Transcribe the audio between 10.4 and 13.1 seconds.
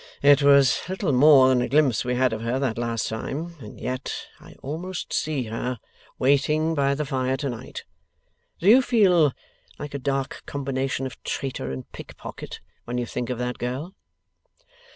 combination of traitor and pickpocket when you